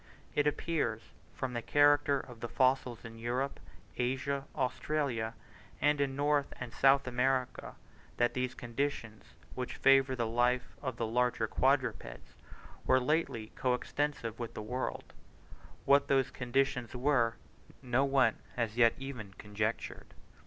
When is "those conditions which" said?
8.33-9.75